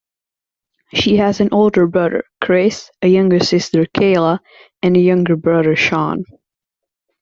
[0.95, 4.39] She has an older brother, Chris, a younger sister, Calea
[4.81, 6.23] and younger brother Sean.